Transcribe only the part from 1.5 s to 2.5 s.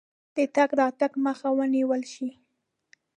ونیوله شي.